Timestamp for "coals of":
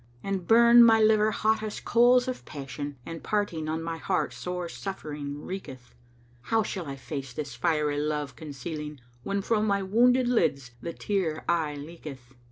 1.85-2.43